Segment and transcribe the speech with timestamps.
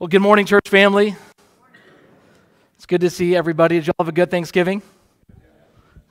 [0.00, 1.16] Well, good morning, church family.
[2.76, 3.80] It's good to see everybody.
[3.80, 4.80] Did you all have a good Thanksgiving?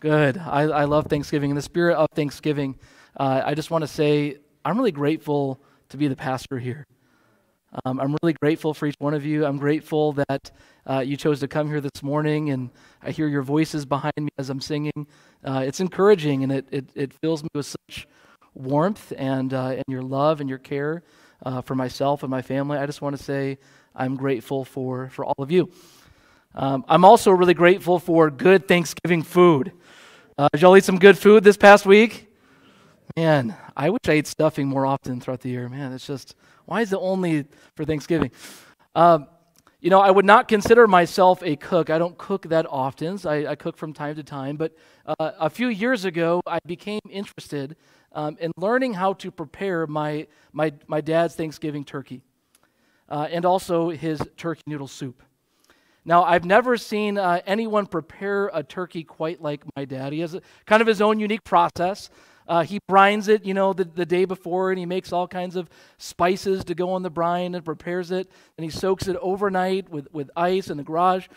[0.02, 0.38] Good.
[0.38, 1.52] I, I love Thanksgiving.
[1.52, 2.78] In the spirit of Thanksgiving,
[3.18, 6.86] uh, I just want to say I'm really grateful to be the pastor here.
[7.86, 9.46] Um, I'm really grateful for each one of you.
[9.46, 10.52] I'm grateful that
[10.86, 14.32] uh, you chose to come here this morning, and I hear your voices behind me
[14.38, 15.08] as I'm singing.
[15.46, 18.06] Uh, it's encouraging, and it, it, it, fills me with such
[18.54, 21.04] warmth and, uh, and your love and your care
[21.46, 22.78] uh, for myself and my family.
[22.78, 23.58] I just want to say
[23.96, 25.72] I'm grateful for, for all of you.
[26.56, 29.72] Um, I'm also really grateful for good Thanksgiving food.
[30.38, 32.28] Uh, did y'all eat some good food this past week?
[33.16, 35.70] Man, I wish I ate stuffing more often throughout the year.
[35.70, 37.46] Man, it's just, why is it only
[37.76, 38.32] for Thanksgiving?
[38.96, 39.28] Um,
[39.80, 41.90] you know, I would not consider myself a cook.
[41.90, 43.18] I don't cook that often.
[43.18, 44.58] So I, I, cook from time to time.
[44.58, 44.76] But
[45.06, 47.76] uh, a few years ago, I became interested
[48.18, 52.22] um, in learning how to prepare my, my, my dad's Thanksgiving turkey
[53.10, 55.22] uh, and also his turkey noodle soup.
[56.04, 60.14] Now, I've never seen uh, anyone prepare a turkey quite like my dad.
[60.14, 62.10] He has a, kind of his own unique process.
[62.48, 65.56] Uh, he brines it, you know, the, the day before, and he makes all kinds
[65.56, 68.32] of spices to go on the brine and prepares it.
[68.58, 71.28] And he soaks it overnight with, with ice in the garage.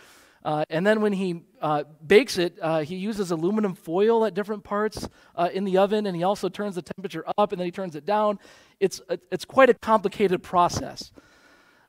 [0.44, 4.64] Uh, and then when he uh, bakes it, uh, he uses aluminum foil at different
[4.64, 7.70] parts uh, in the oven, and he also turns the temperature up and then he
[7.70, 8.38] turns it down.
[8.78, 11.12] It's, it's quite a complicated process.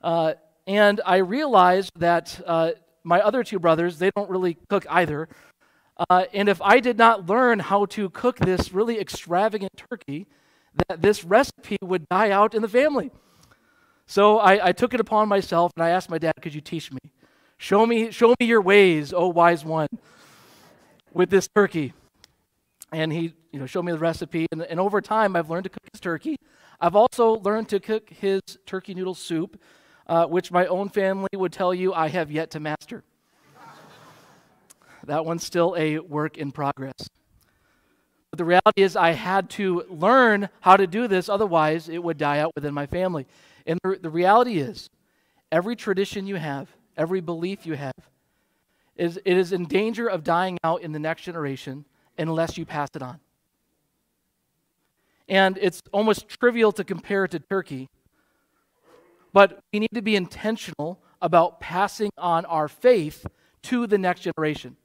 [0.03, 0.33] Uh,
[0.67, 2.71] and I realized that uh,
[3.03, 5.29] my other two brothers, they don't really cook either.
[6.09, 10.27] and if I did not learn how to cook this really extravagant turkey,
[10.87, 13.11] that this recipe would die out in the family.
[14.05, 16.91] So I, I took it upon myself and I asked my dad, Could you teach
[16.91, 16.99] me?
[17.61, 19.87] Show me, show me your ways, O wise one,
[21.13, 21.93] with this turkey.
[22.91, 24.47] And he you know, showed me the recipe.
[24.51, 26.37] And, and over time, I've learned to cook his turkey.
[26.79, 29.61] I've also learned to cook his turkey noodle soup,
[30.07, 33.03] uh, which my own family would tell you I have yet to master.
[35.03, 37.09] that one's still a work in progress.
[38.31, 42.17] But the reality is, I had to learn how to do this, otherwise, it would
[42.17, 43.27] die out within my family.
[43.67, 44.89] And the, the reality is,
[45.51, 46.67] every tradition you have,
[46.97, 47.93] every belief you have,
[48.95, 51.85] is, it is in danger of dying out in the next generation
[52.17, 53.19] unless you pass it on.
[55.27, 57.89] And it's almost trivial to compare it to Turkey,
[59.33, 63.25] but we need to be intentional about passing on our faith
[63.63, 64.75] to the next generation.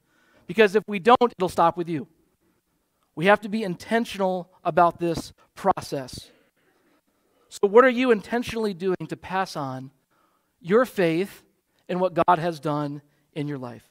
[0.45, 2.07] Because if we don't, it'll stop with you.
[3.15, 6.29] We have to be intentional about this process.
[7.49, 9.91] So, what are you intentionally doing to pass on
[10.61, 11.43] your faith
[11.89, 13.01] and what God has done
[13.33, 13.87] in your life.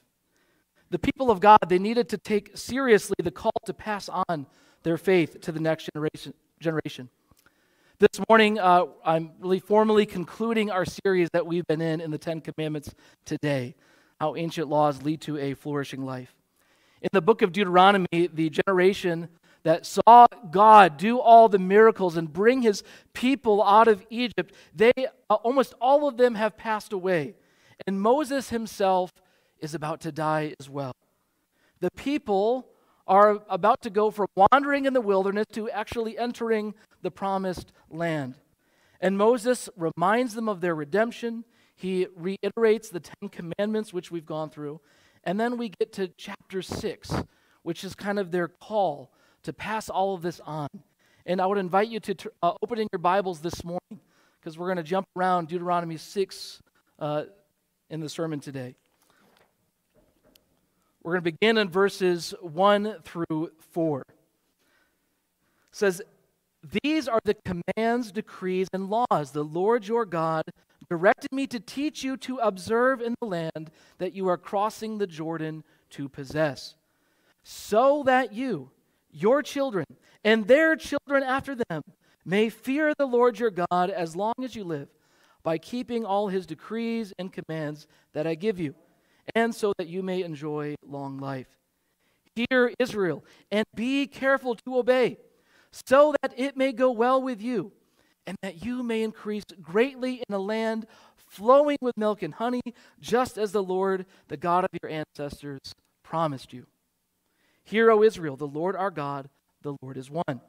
[0.91, 4.47] The people of God, they needed to take seriously the call to pass on
[4.83, 6.33] their faith to the next generation.
[6.61, 7.09] generation.
[7.99, 12.19] This morning, uh, I'm really formally concluding our series that we've been in in the
[12.19, 13.75] Ten Commandments today
[14.21, 16.35] how ancient laws lead to a flourishing life.
[17.03, 19.29] In the book of Deuteronomy, the generation
[19.63, 22.83] that saw God do all the miracles and bring his
[23.13, 24.93] people out of Egypt, they
[25.29, 27.35] uh, almost all of them have passed away.
[27.87, 29.11] And Moses himself
[29.59, 30.93] is about to die as well.
[31.81, 32.69] The people
[33.07, 38.35] are about to go from wandering in the wilderness to actually entering the promised land.
[39.01, 41.45] And Moses reminds them of their redemption.
[41.75, 44.81] He reiterates the Ten Commandments, which we've gone through.
[45.23, 47.13] And then we get to chapter 6,
[47.63, 49.13] which is kind of their call
[49.43, 50.69] to pass all of this on.
[51.27, 54.01] And I would invite you to uh, open in your Bibles this morning
[54.41, 56.63] because we're going to jump around Deuteronomy 6,
[57.01, 57.25] uh,
[57.91, 58.75] in the sermon today.
[61.03, 64.01] We're going to begin in verses 1 through 4.
[64.01, 64.07] It
[65.71, 66.03] says,
[66.83, 70.43] These are the commands, decrees, and laws the Lord your God
[70.91, 75.07] directed me to teach you to observe in the land that you are crossing the
[75.07, 76.75] Jordan to possess,
[77.43, 78.71] so that you,
[79.13, 79.85] your children,
[80.25, 81.83] and their children after them
[82.25, 84.89] may fear the Lord your God as long as you live
[85.47, 88.75] by keeping all his decrees and commands that I give you,
[89.37, 91.47] and so that you may enjoy long life.
[92.35, 95.19] Hear, Israel, and be careful to obey,
[95.71, 97.71] so that it may go well with you,
[98.27, 100.85] and that you may increase greatly in a land
[101.17, 102.63] flowing with milk and honey,
[102.99, 105.61] just as the Lord, the God of your ancestors,
[106.03, 106.67] promised you.
[107.63, 109.29] Hear, O Israel, the Lord our God,
[109.63, 110.41] the Lord is one.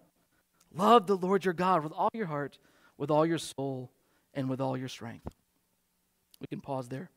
[0.73, 2.57] Love the Lord your God with all your heart,
[2.97, 3.91] with all your soul,
[4.38, 5.36] and with all your strength.
[6.39, 7.10] We can pause there.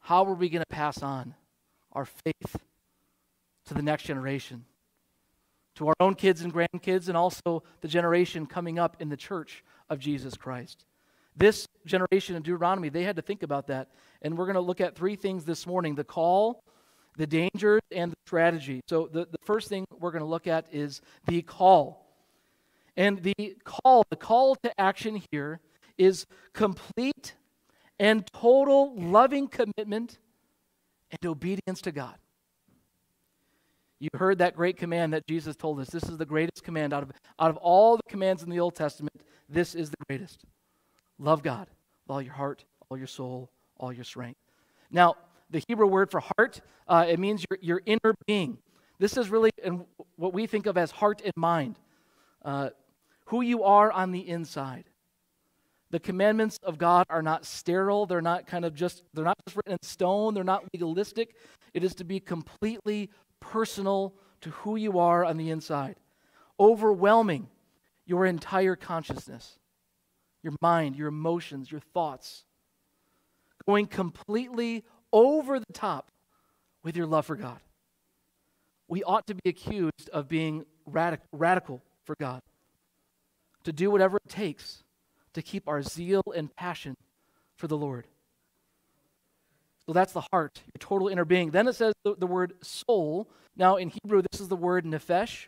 [0.00, 1.34] How are we going to pass on
[1.92, 2.56] our faith
[3.66, 4.64] to the next generation?
[5.76, 9.62] To our own kids and grandkids, and also the generation coming up in the church
[9.90, 10.86] of Jesus Christ.
[11.36, 13.88] This generation in Deuteronomy, they had to think about that.
[14.22, 16.62] And we're going to look at three things this morning the call,
[17.16, 18.80] the dangers, and the strategy.
[18.88, 22.03] So, the, the first thing we're going to look at is the call.
[22.96, 25.60] And the call, the call to action here
[25.98, 27.34] is complete
[27.98, 30.18] and total loving commitment
[31.10, 32.16] and obedience to God.
[34.00, 35.88] You heard that great command that Jesus told us.
[35.88, 38.74] This is the greatest command out of, out of all the commands in the Old
[38.74, 39.14] Testament.
[39.48, 40.44] This is the greatest.
[41.18, 44.38] Love God with all your heart, all your soul, all your strength.
[44.90, 45.14] Now,
[45.50, 48.58] the Hebrew word for heart, uh, it means your, your inner being.
[48.98, 49.50] This is really
[50.16, 51.78] what we think of as heart and mind,
[52.44, 52.70] uh,
[53.26, 54.84] who you are on the inside.
[55.90, 58.06] The commandments of God are not sterile.
[58.06, 60.34] They're not kind of just, they're not just written in stone.
[60.34, 61.36] They're not legalistic.
[61.72, 63.10] It is to be completely
[63.40, 65.96] personal to who you are on the inside,
[66.58, 67.48] overwhelming
[68.06, 69.58] your entire consciousness,
[70.42, 72.44] your mind, your emotions, your thoughts,
[73.66, 76.10] going completely over the top
[76.82, 77.60] with your love for God.
[78.88, 82.42] We ought to be accused of being radic- radical for God,
[83.64, 84.82] to do whatever it takes
[85.34, 86.96] to keep our zeal and passion
[87.56, 88.06] for the Lord.
[89.86, 91.50] So that's the heart, your total inner being.
[91.50, 93.28] Then it says the, the word soul.
[93.56, 95.46] Now, in Hebrew, this is the word nephesh,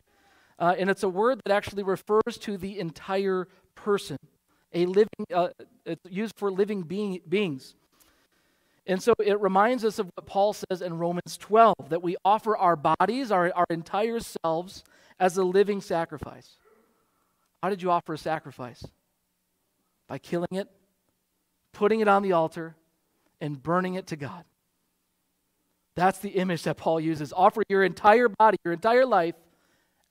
[0.59, 4.19] uh, and it's a word that actually refers to the entire person.
[4.75, 5.49] A living, uh,
[5.87, 7.75] it's used for living being, beings.
[8.87, 12.57] And so it reminds us of what Paul says in Romans 12 that we offer
[12.57, 14.85] our bodies, our, our entire selves,
[15.19, 16.57] as a living sacrifice.
[17.63, 18.85] How did you offer a sacrifice?
[20.09, 20.69] By killing it,
[21.73, 22.77] putting it on the altar,
[23.41, 24.45] and burning it to God.
[25.95, 27.33] That's the image that Paul uses.
[27.35, 29.35] Offer your entire body, your entire life,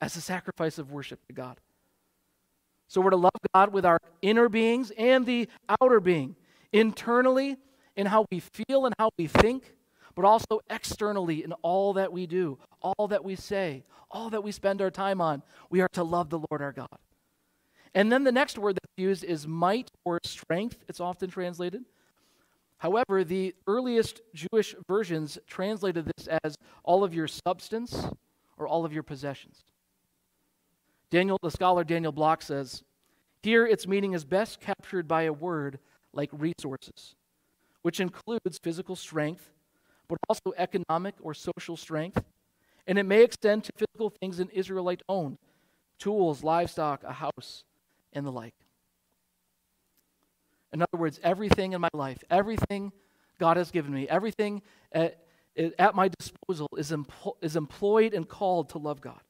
[0.00, 1.58] as a sacrifice of worship to God.
[2.88, 5.48] So we're to love God with our inner beings and the
[5.80, 6.36] outer being,
[6.72, 7.56] internally
[7.96, 9.74] in how we feel and how we think,
[10.14, 14.52] but also externally in all that we do, all that we say, all that we
[14.52, 15.42] spend our time on.
[15.70, 16.98] We are to love the Lord our God.
[17.94, 21.84] And then the next word that's used is might or strength, it's often translated.
[22.78, 28.06] However, the earliest Jewish versions translated this as all of your substance
[28.58, 29.64] or all of your possessions.
[31.10, 32.82] Daniel, the scholar Daniel Block says,
[33.42, 35.78] here its meaning is best captured by a word
[36.12, 37.14] like resources,
[37.82, 39.52] which includes physical strength,
[40.08, 42.24] but also economic or social strength,
[42.88, 45.38] and it may extend to physical things an Israelite owned
[45.98, 47.64] tools, livestock, a house,
[48.16, 48.54] and the like.
[50.72, 52.92] In other words, everything in my life, everything
[53.38, 55.18] God has given me, everything at,
[55.78, 59.20] at my disposal is, empl- is employed and called to love God.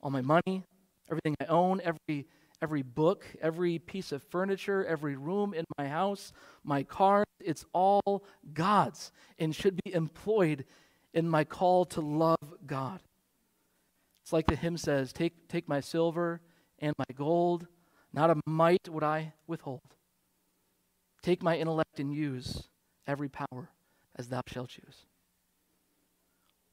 [0.00, 0.64] All my money,
[1.08, 2.26] everything I own, every,
[2.60, 6.32] every book, every piece of furniture, every room in my house,
[6.64, 10.64] my car, it's all God's and should be employed
[11.14, 13.00] in my call to love God.
[14.22, 16.40] It's like the hymn says Take, take my silver
[16.82, 17.66] and my gold,
[18.12, 19.80] not a mite would I withhold.
[21.22, 22.64] Take my intellect and use
[23.06, 23.70] every power
[24.16, 25.06] as thou shalt choose.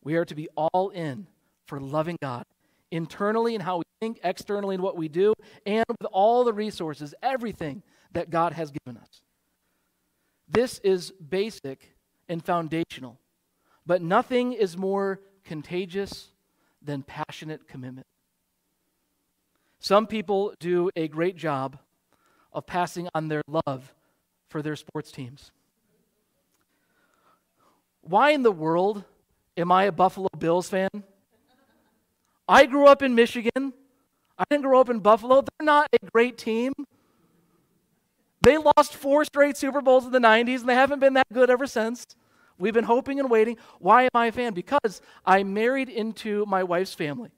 [0.03, 1.27] We are to be all in
[1.67, 2.45] for loving God,
[2.91, 5.33] internally in how we think, externally in what we do,
[5.65, 7.83] and with all the resources, everything
[8.13, 9.21] that God has given us.
[10.47, 11.95] This is basic
[12.27, 13.19] and foundational,
[13.85, 16.29] but nothing is more contagious
[16.81, 18.07] than passionate commitment.
[19.79, 21.77] Some people do a great job
[22.51, 23.93] of passing on their love
[24.49, 25.51] for their sports teams.
[28.01, 29.03] Why in the world
[29.55, 30.89] am I a Buffalo Bills fan?
[32.47, 33.73] I grew up in Michigan.
[34.37, 35.41] I didn't grow up in Buffalo.
[35.41, 36.73] They're not a great team.
[38.41, 41.49] They lost four straight Super Bowls in the 90s, and they haven't been that good
[41.49, 42.05] ever since.
[42.57, 43.57] We've been hoping and waiting.
[43.79, 44.53] Why am I a fan?
[44.53, 47.31] Because I married into my wife's family,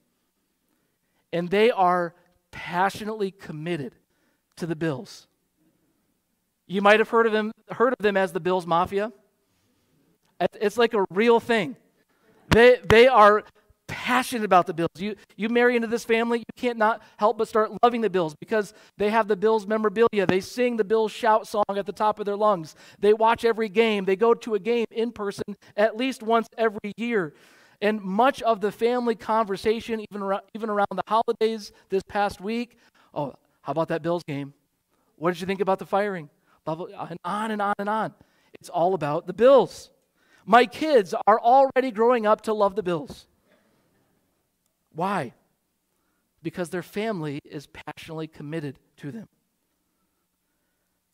[1.33, 2.13] and they are
[2.51, 3.95] passionately committed
[4.57, 5.27] to the Bills.
[6.67, 9.11] You might have heard of them, heard of them as the Bills Mafia.
[10.53, 11.75] It's like a real thing.
[12.49, 13.43] They, they are
[13.87, 14.89] passionate about the Bills.
[14.97, 18.35] You, you marry into this family, you can't not help but start loving the Bills
[18.39, 20.25] because they have the Bills memorabilia.
[20.25, 22.75] They sing the Bills shout song at the top of their lungs.
[22.99, 24.05] They watch every game.
[24.05, 25.43] They go to a game in person
[25.75, 27.33] at least once every year.
[27.81, 32.77] And much of the family conversation, even around, even around the holidays this past week,
[33.13, 34.53] oh, how about that Bills game?
[35.17, 36.29] What did you think about the firing?
[36.65, 38.13] blah, blah, and on and on and on.
[38.53, 39.89] It's all about the bills.
[40.45, 43.27] My kids are already growing up to love the bills.
[44.93, 45.33] Why?
[46.43, 49.27] Because their family is passionately committed to them.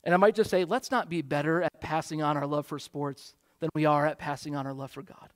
[0.03, 2.79] And I might just say, let's not be better at passing on our love for
[2.79, 5.29] sports than we are at passing on our love for God.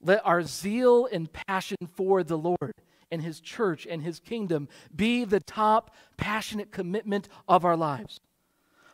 [0.00, 2.74] Let our zeal and passion for the Lord
[3.10, 8.20] and His church and His kingdom be the top passionate commitment of our lives.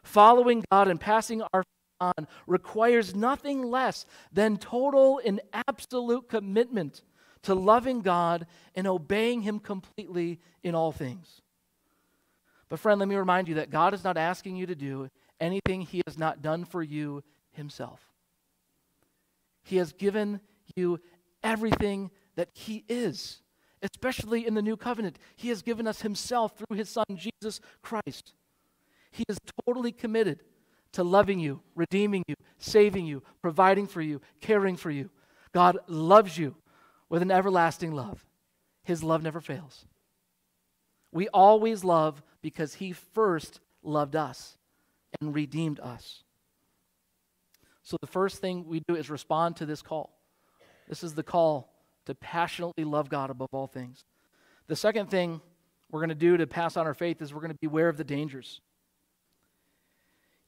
[0.02, 1.64] Following God and passing our
[2.02, 7.02] on requires nothing less than total and absolute commitment
[7.42, 11.40] to loving God and obeying Him completely in all things.
[12.68, 15.82] But, friend, let me remind you that God is not asking you to do anything
[15.82, 18.00] He has not done for you Himself.
[19.62, 20.40] He has given
[20.76, 21.00] you
[21.42, 23.42] everything that He is,
[23.82, 25.18] especially in the new covenant.
[25.36, 28.34] He has given us Himself through His Son, Jesus Christ.
[29.10, 30.40] He is totally committed
[30.92, 35.10] to loving you, redeeming you, saving you, providing for you, caring for you.
[35.52, 36.56] God loves you
[37.08, 38.24] with an everlasting love.
[38.84, 39.86] His love never fails.
[41.12, 44.56] We always love because He first loved us
[45.20, 46.24] and redeemed us.
[47.82, 50.18] So the first thing we do is respond to this call.
[50.92, 51.72] This is the call
[52.04, 54.04] to passionately love God above all things.
[54.66, 55.40] The second thing
[55.90, 57.96] we're going to do to pass on our faith is we're going to beware of
[57.96, 58.60] the dangers.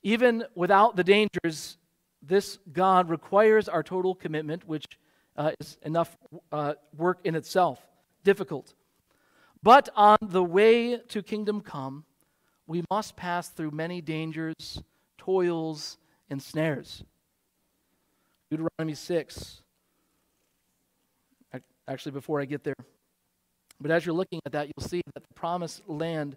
[0.03, 1.79] Even without the dangers,
[2.21, 4.85] this God requires our total commitment, which
[5.35, 6.15] uh, is enough
[6.53, 7.81] uh, work in itself,
[8.23, 8.75] difficult.
[9.63, 12.05] But on the way to kingdom come,
[12.67, 14.83] we must pass through many dangers,
[15.17, 15.97] toils,
[16.29, 17.03] and snares.
[18.51, 19.63] Deuteronomy 6.
[21.89, 22.75] Actually, before I get there.
[23.81, 26.37] But as you're looking at that, you'll see that the promised land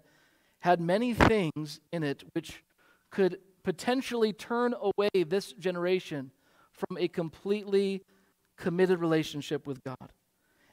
[0.60, 2.62] had many things in it which
[3.10, 6.30] could potentially turn away this generation
[6.72, 8.02] from a completely
[8.56, 10.12] committed relationship with God.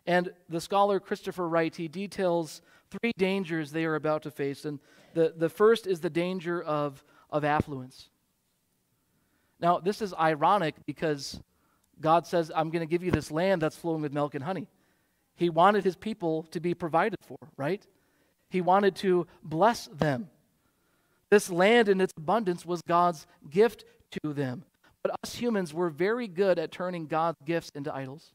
[0.05, 4.65] And the scholar Christopher Wright, he details three dangers they are about to face.
[4.65, 4.79] And
[5.13, 8.09] the, the first is the danger of, of affluence.
[9.59, 11.39] Now, this is ironic because
[12.01, 14.67] God says, I'm going to give you this land that's flowing with milk and honey.
[15.35, 17.85] He wanted his people to be provided for, right?
[18.49, 20.29] He wanted to bless them.
[21.29, 23.83] This land in its abundance was God's gift
[24.23, 24.63] to them.
[25.03, 28.31] But us humans, we're very good at turning God's gifts into idols.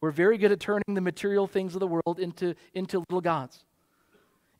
[0.00, 3.64] We're very good at turning the material things of the world into, into little gods.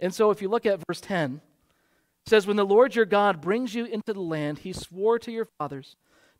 [0.00, 1.40] And so if you look at verse 10,
[2.26, 5.30] it says, When the Lord your God brings you into the land he swore to
[5.30, 5.96] your fathers,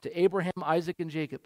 [0.07, 1.43] to Abraham, Isaac, and Jacob,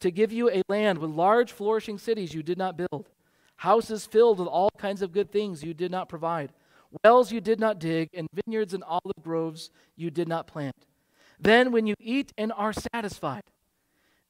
[0.00, 3.10] to give you a land with large, flourishing cities you did not build,
[3.56, 6.52] houses filled with all kinds of good things you did not provide,
[7.04, 10.86] wells you did not dig, and vineyards and olive groves you did not plant.
[11.38, 13.44] Then, when you eat and are satisfied,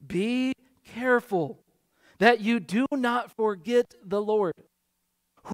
[0.04, 0.52] be
[0.95, 1.61] careful
[2.19, 4.54] that you do not forget the Lord,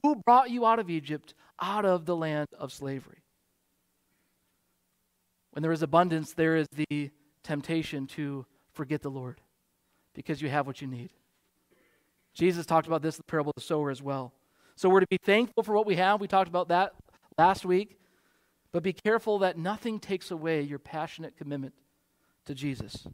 [0.03, 3.23] who brought you out of Egypt, out of the land of slavery.
[5.53, 7.11] When there is abundance, there is the
[7.49, 9.40] temptation to forget the Lord
[10.12, 11.09] because you have what you need.
[12.35, 14.35] Jesus talked about this in the parable of the sower as well.
[14.76, 16.21] So we're to be thankful for what we have.
[16.21, 16.93] We talked about that
[17.38, 17.99] last week.
[18.71, 21.73] But be careful that nothing takes away your passionate commitment
[22.45, 23.07] to Jesus.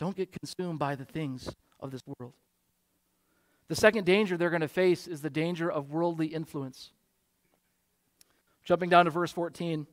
[0.00, 2.32] Don't get consumed by the things of this world.
[3.68, 6.90] The second danger they're going to face is the danger of worldly influence.
[8.64, 9.86] Jumping down to verse 14.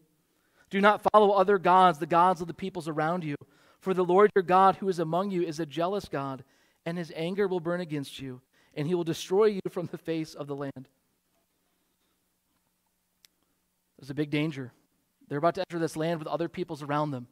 [0.76, 3.38] Do not follow other gods, the gods of the peoples around you.
[3.80, 6.44] For the Lord your God, who is among you, is a jealous God,
[6.86, 8.42] and his anger will burn against you,
[8.74, 10.90] and he will destroy you from the face of the land.
[13.98, 14.74] There's a big danger.
[15.30, 17.28] They're about to enter this land with other peoples around them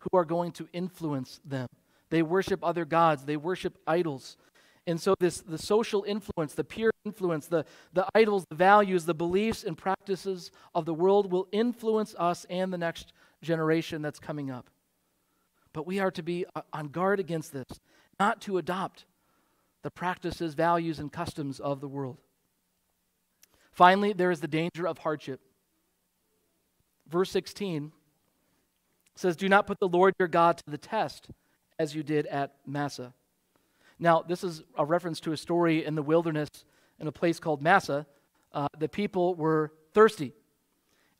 [0.00, 1.68] who are going to influence them.
[2.10, 4.36] They worship other gods, they worship idols.
[4.86, 9.14] And so this the social influence, the peer influence, the, the idols, the values, the
[9.14, 13.12] beliefs and practices of the world will influence us and the next
[13.42, 14.68] generation that's coming up.
[15.72, 17.80] But we are to be uh, on guard against this,
[18.18, 19.04] not to adopt
[19.82, 22.18] the practices, values, and customs of the world.
[23.72, 25.40] Finally, there is the danger of hardship.
[27.08, 27.92] Verse 16
[29.16, 31.28] says, Do not put the Lord your God to the test
[31.78, 33.14] as you did at Massah.
[34.02, 36.48] Now, this is a reference to a story in the wilderness
[36.98, 38.04] in a place called Massah.
[38.52, 40.32] Uh, the people were thirsty.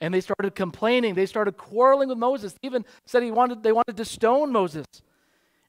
[0.01, 1.15] And they started complaining.
[1.15, 2.55] They started quarreling with Moses.
[2.55, 4.85] They even said he wanted, they wanted to stone Moses.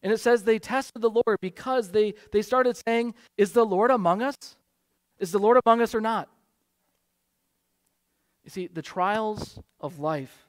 [0.02, 3.92] And it says they tested the Lord because they, they started saying, Is the Lord
[3.92, 4.36] among us?
[5.20, 6.30] Is the Lord among us or not?
[8.44, 10.48] You see, the trials of life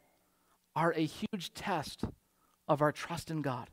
[0.74, 2.04] are a huge test
[2.66, 3.68] of our trust in God.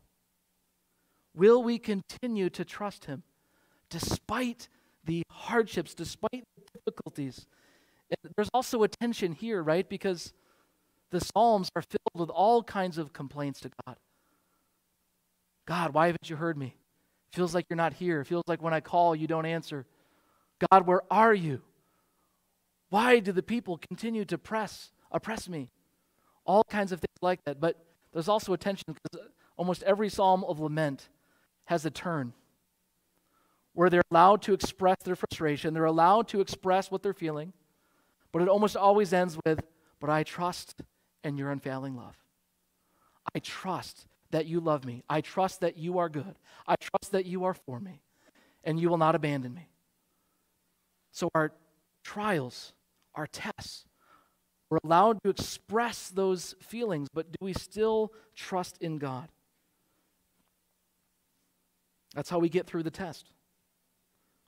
[1.33, 3.23] Will we continue to trust Him
[3.89, 4.67] despite
[5.05, 7.45] the hardships, despite the difficulties?
[8.09, 9.87] And there's also a tension here, right?
[9.87, 10.33] Because
[11.11, 13.95] the Psalms are filled with all kinds of complaints to God.
[15.65, 16.75] God, why haven't you heard me?
[17.33, 18.25] Feels like you're not here.
[18.25, 19.85] Feels like when I call, you don't answer.
[20.69, 21.61] God, where are you?
[22.89, 25.71] Why do the people continue to press, oppress me?
[26.45, 27.61] All kinds of things like that.
[27.61, 27.77] But
[28.11, 31.07] there's also a tension because almost every psalm of lament
[31.65, 32.33] has a turn
[33.73, 37.53] where they're allowed to express their frustration, they're allowed to express what they're feeling,
[38.31, 39.61] but it almost always ends with,
[39.99, 40.81] But I trust
[41.23, 42.17] in your unfailing love.
[43.35, 45.03] I trust that you love me.
[45.09, 46.35] I trust that you are good.
[46.67, 48.01] I trust that you are for me,
[48.63, 49.69] and you will not abandon me.
[51.11, 51.51] So, our
[52.03, 52.73] trials,
[53.15, 53.85] our tests,
[54.69, 59.27] we're allowed to express those feelings, but do we still trust in God?
[62.15, 63.31] That's how we get through the test.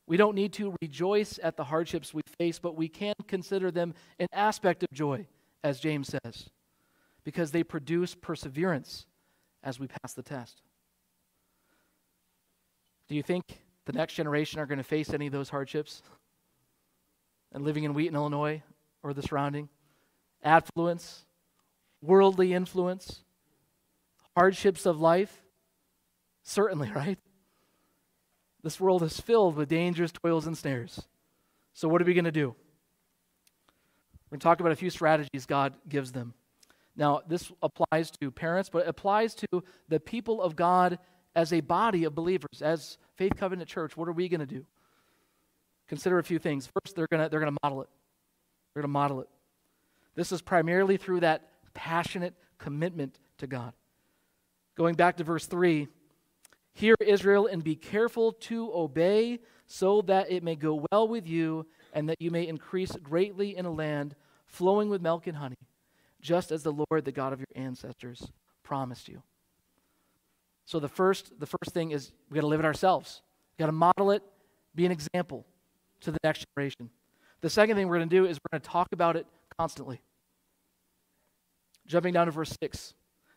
[0.06, 3.94] We don't need to rejoice at the hardships we face, but we can consider them
[4.20, 5.28] an aspect of joy,
[5.64, 6.50] as James says,
[7.24, 9.06] because they produce perseverance
[9.64, 10.62] as we pass the test.
[13.08, 13.44] Do you think
[13.86, 16.02] the next generation are going to face any of those hardships?
[17.54, 18.62] And living in Wheaton, Illinois,
[19.04, 19.70] or the surrounding?
[20.44, 21.26] Affluence,
[22.02, 23.24] worldly influence,
[24.36, 25.44] hardships of life?
[26.44, 27.20] Certainly, right?
[28.64, 31.02] This world is filled with dangers, toils, and snares.
[31.74, 32.56] So, what are we going to do?
[34.30, 36.34] We're going to talk about a few strategies God gives them.
[36.96, 41.00] Now, this applies to parents, but it applies to the people of God
[41.36, 43.98] as a body of believers, as Faith Covenant Church.
[43.98, 44.66] What are we going to do?
[45.88, 46.68] Consider a few things.
[46.68, 47.90] First, they're going to they're going to model it.
[48.74, 49.28] They're going to model it.
[50.16, 53.74] This is primarily through that passionate commitment to God.
[54.76, 55.88] Going back to verse 3
[56.74, 61.68] Hear, Israel, and be careful to obey, so that it may go well with you,
[61.94, 64.16] and that you may increase greatly in a land
[64.46, 65.58] flowing with milk and honey,
[66.22, 68.32] just as the Lord, the God of your ancestors,
[68.64, 69.22] promised you.
[70.66, 73.22] So the first, the first thing is we got to live it ourselves.
[73.58, 74.24] We got to model it,
[74.76, 75.46] be an example
[76.02, 76.90] to the next generation.
[77.42, 80.02] The second thing we're going to do is we're going to talk about it constantly.
[81.86, 82.94] Jumping down to verse 6.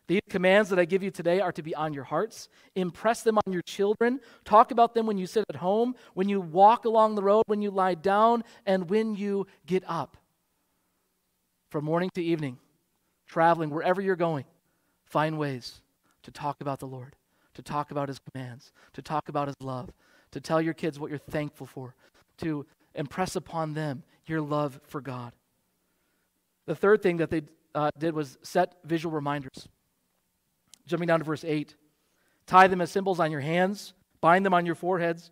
[0.07, 2.47] These commands that I give you today are to be on your hearts.
[2.75, 4.21] Impress them on your children.
[4.45, 7.61] Talk about them when you sit at home, when you walk along the road, when
[7.61, 10.15] you lie down, and when you get up.
[11.69, 12.57] From morning to evening,
[13.27, 14.45] traveling wherever you're going,
[15.05, 15.81] find ways
[16.23, 17.17] to talk about the Lord,
[17.55, 19.89] to talk about His commands, to talk about His love,
[20.31, 21.95] to tell your kids what you're thankful for,
[22.37, 22.65] to
[22.95, 25.33] impress upon them your love for God.
[26.65, 27.41] The third thing that they
[27.75, 29.67] uh, did was set visual reminders.
[30.87, 31.75] Jumping down to verse 8.
[32.47, 35.31] Tie them as symbols on your hands, bind them on your foreheads,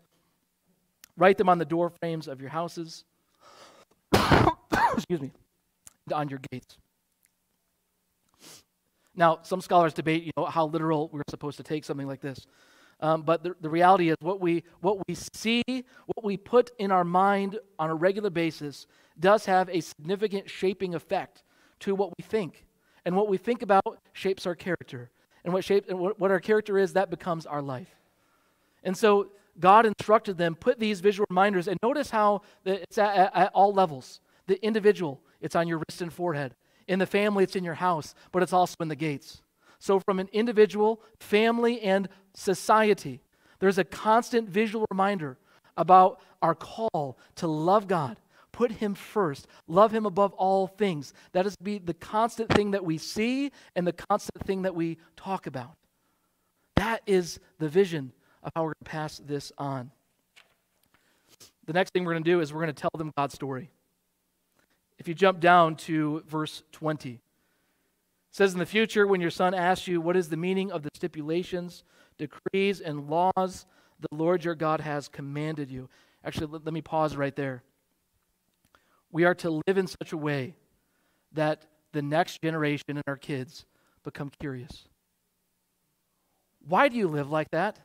[1.17, 3.05] write them on the door frames of your houses.
[4.93, 5.31] Excuse me.
[6.13, 6.77] On your gates.
[9.15, 12.45] Now, some scholars debate, you know, how literal we're supposed to take something like this.
[12.99, 16.91] Um, but the, the reality is, what we, what we see, what we put in
[16.91, 18.87] our mind on a regular basis,
[19.19, 21.43] does have a significant shaping effect
[21.79, 22.65] to what we think.
[23.05, 25.11] And what we think about shapes our character
[25.45, 27.95] and what shape and what, our character is, that becomes our life.
[28.84, 29.29] And so
[29.60, 33.71] God instructed them, put these visual reminders, and notice how it's at, at, at all
[33.71, 34.19] levels.
[34.47, 36.55] The individual, it's on your wrist and forehead.
[36.88, 39.41] In the family, it's in your house, but it's also in the gates.
[39.79, 43.21] So, from an individual, family, and society,
[43.60, 45.38] there's a constant visual reminder
[45.77, 48.19] about our call to love God,
[48.55, 49.47] Put him first.
[49.67, 51.13] Love him above all things.
[51.33, 54.97] That is be the constant thing that we see and the constant thing that we
[55.17, 55.75] talk about.
[56.77, 58.13] That is the vision
[58.43, 59.91] of how we're going to pass this on.
[61.65, 63.71] The next thing we're going to do is we're going to tell them God's story.
[64.99, 67.19] If you jump down to verse 20, it
[68.31, 70.91] says, In the future, when your son asks you, What is the meaning of the
[70.95, 71.83] stipulations,
[72.17, 73.65] decrees, and laws
[73.99, 75.89] the Lord your God has commanded you?
[76.23, 77.61] Actually, let, let me pause right there.
[79.15, 80.56] We are to live in such a way
[81.32, 83.65] that the next generation and our kids
[84.04, 84.89] become curious.
[86.67, 87.80] Why do you live like that?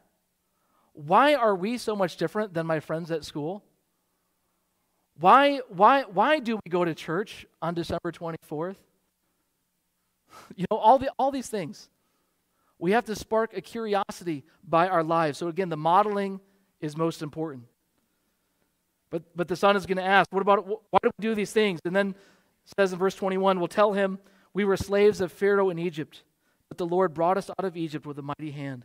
[0.92, 3.62] Why are we so much different than my friends at school?
[5.20, 8.78] Why, why, why do we go to church on December 24th?
[10.56, 11.90] You know, all, the, all these things.
[12.76, 15.38] We have to spark a curiosity by our lives.
[15.38, 16.40] So, again, the modeling
[16.80, 17.66] is most important.
[19.10, 21.52] But, but the son is going to ask, what about, why do we do these
[21.52, 21.80] things?
[21.84, 22.14] And then
[22.78, 24.18] says in verse 21, we'll tell him,
[24.54, 26.22] we were slaves of Pharaoh in Egypt,
[26.68, 28.84] but the Lord brought us out of Egypt with a mighty hand.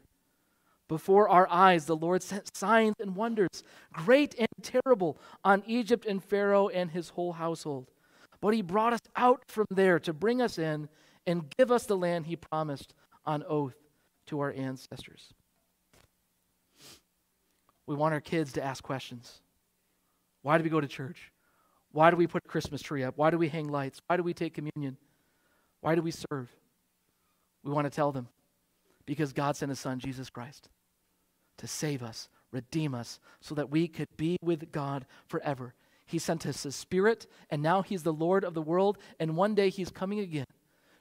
[0.88, 6.23] Before our eyes, the Lord sent signs and wonders, great and terrible, on Egypt and
[6.23, 7.89] Pharaoh and his whole household.
[8.41, 10.89] But he brought us out from there to bring us in
[11.25, 12.93] and give us the land he promised
[13.25, 13.75] on oath
[14.27, 15.33] to our ancestors.
[17.88, 19.41] We want our kids to ask questions.
[20.45, 21.31] Why do we go to church?
[21.91, 23.17] Why do we put a Christmas tree up?
[23.17, 23.99] Why do we hang lights?
[24.05, 24.95] Why do we take communion?
[25.81, 26.55] Why do we serve?
[27.63, 28.27] We want to tell them
[29.08, 30.69] because God sent his son, Jesus Christ,
[31.58, 35.73] to save us, redeem us, so that we could be with God forever.
[36.05, 39.55] He sent us his spirit, and now he's the Lord of the world, and one
[39.55, 40.45] day he's coming again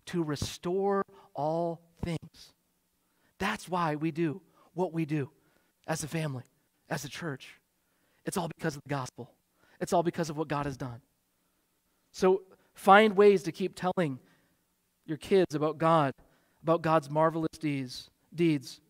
[0.07, 1.03] to restore
[1.35, 2.55] all things.
[3.39, 4.41] That's why we do
[4.73, 5.29] what we do
[5.87, 6.45] as a family,
[6.89, 7.61] as a church.
[8.27, 9.31] It's all because of the gospel,
[9.81, 11.01] it's all because of what God has done.
[12.13, 12.43] So
[12.75, 14.19] find ways to keep telling
[15.07, 16.13] your kids about God,
[16.63, 18.11] about God's marvelous deeds.
[18.35, 18.81] deeds.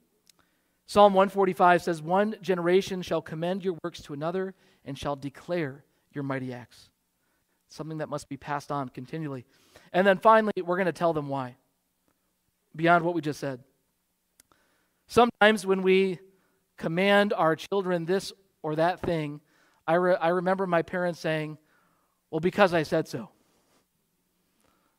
[0.87, 6.23] Psalm 145 says, One generation shall commend your works to another and shall declare your
[6.23, 6.91] mighty acts.
[7.69, 9.47] Something that must be passed on continually.
[9.93, 11.57] And then finally, we're going to tell them why,
[12.77, 13.61] beyond what we just said.
[15.07, 16.19] Sometimes when we
[16.77, 18.33] command our children this
[18.65, 19.41] or that thing,
[19.87, 21.59] I, re- I remember my parents saying,
[22.31, 23.29] Well, because I said so.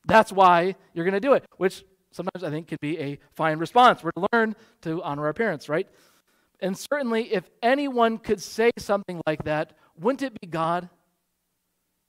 [0.06, 3.58] That's why you're going to do it, which sometimes I think can be a fine
[3.58, 4.04] response.
[4.04, 5.88] We're to learn to honor our parents, right?
[6.62, 10.88] And certainly, if anyone could say something like that, wouldn't it be God,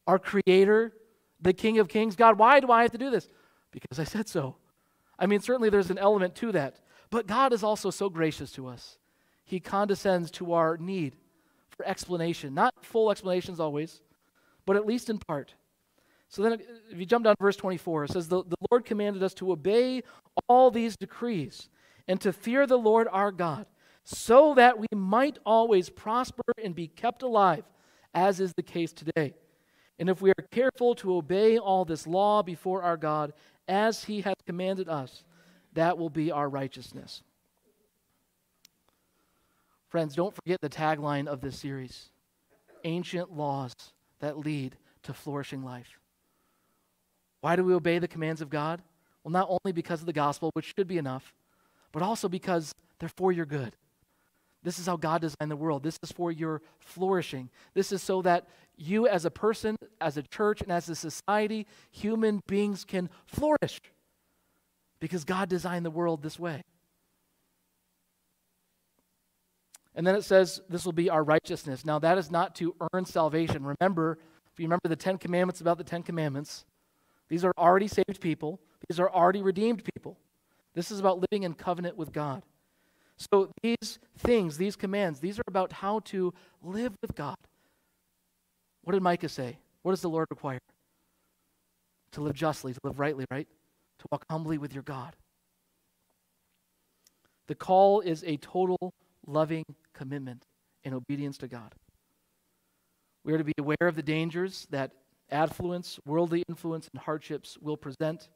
[0.06, 0.92] our Creator,
[1.40, 2.16] the King of Kings.
[2.16, 3.28] God, why do I have to do this?
[3.72, 4.56] Because I said so.
[5.18, 6.80] I mean, certainly there's an element to that.
[7.10, 8.98] But God is also so gracious to us.
[9.44, 11.16] He condescends to our need
[11.76, 12.54] for explanation.
[12.54, 14.00] Not full explanations always,
[14.64, 15.54] but at least in part.
[16.28, 16.60] So then,
[16.90, 19.52] if you jump down to verse 24, it says, the, the Lord commanded us to
[19.52, 20.02] obey
[20.48, 21.68] all these decrees
[22.08, 23.66] and to fear the Lord our God,
[24.04, 27.64] so that we might always prosper and be kept alive,
[28.14, 29.34] as is the case today.
[29.98, 33.32] And if we are careful to obey all this law before our God
[33.66, 35.24] as he has commanded us,
[35.72, 37.22] that will be our righteousness.
[39.88, 42.10] Friends, don't forget the tagline of this series
[42.84, 43.72] ancient laws
[44.20, 45.98] that lead to flourishing life.
[47.40, 48.82] Why do we obey the commands of God?
[49.24, 51.34] Well, not only because of the gospel, which should be enough,
[51.90, 53.74] but also because they're for your good.
[54.62, 55.82] This is how God designed the world.
[55.82, 57.50] This is for your flourishing.
[57.74, 61.66] This is so that you, as a person, as a church, and as a society,
[61.90, 63.80] human beings can flourish
[65.00, 66.62] because God designed the world this way.
[69.96, 71.84] And then it says, This will be our righteousness.
[71.84, 73.64] Now, that is not to earn salvation.
[73.64, 74.18] Remember,
[74.52, 76.66] if you remember the Ten Commandments about the Ten Commandments,
[77.28, 80.18] these are already saved people, these are already redeemed people.
[80.74, 82.42] This is about living in covenant with God.
[83.16, 87.36] So, these things, these commands, these are about how to live with God.
[88.84, 89.58] What did Micah say?
[89.82, 90.60] What does the Lord require?
[92.12, 93.48] To live justly, to live rightly, right?
[94.00, 95.16] To walk humbly with your God.
[97.46, 98.92] The call is a total
[99.26, 100.44] loving commitment
[100.84, 101.74] and obedience to God.
[103.24, 104.92] We are to be aware of the dangers that
[105.30, 108.28] affluence, worldly influence, and hardships will present.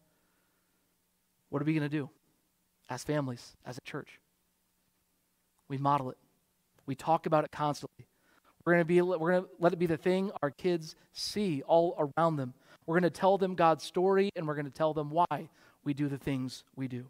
[1.49, 2.11] What are we going to do
[2.89, 4.21] as families, as a church?
[5.69, 6.19] We model it.
[6.87, 8.07] We talk about it constantly.
[8.65, 11.63] We're going to be we're going to let it be the thing our kids see
[11.63, 12.53] all around them.
[12.87, 15.49] We're going to tell them God's story and we're going to tell them why
[15.85, 17.07] we do the things we do.